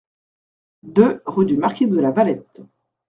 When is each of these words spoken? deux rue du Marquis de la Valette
deux 0.81 1.21
rue 1.27 1.45
du 1.45 1.57
Marquis 1.57 1.87
de 1.87 1.99
la 1.99 2.09
Valette 2.09 2.61